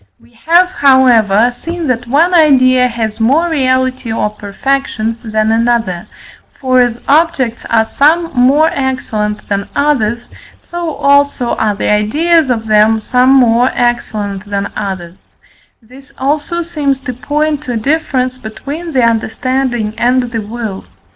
We 0.19 0.33
have, 0.47 0.67
however, 0.71 1.51
seen 1.53 1.85
that 1.89 2.07
one 2.07 2.33
idea 2.33 2.87
has 2.87 3.19
more 3.19 3.47
reality 3.47 4.11
or 4.11 4.31
perfection 4.31 5.19
than 5.23 5.51
another, 5.51 6.07
for 6.59 6.81
as 6.81 6.99
objects 7.07 7.65
are 7.69 7.85
some 7.85 8.31
more 8.33 8.67
excellent 8.73 9.47
than 9.47 9.69
others, 9.75 10.27
so 10.63 10.95
also 10.95 11.51
are 11.55 11.75
the 11.75 11.91
ideas 11.91 12.49
of 12.49 12.65
them 12.65 12.99
some 12.99 13.29
more 13.29 13.69
excellent 13.75 14.49
than 14.49 14.73
others; 14.75 15.35
this 15.83 16.11
also 16.17 16.63
seems 16.63 16.99
to 17.01 17.13
point 17.13 17.61
to 17.61 17.73
a 17.73 17.77
difference 17.77 18.39
between 18.39 18.93
the 18.93 19.03
understanding 19.03 19.93
and 19.99 20.31
the 20.31 20.41
will. 20.41 20.83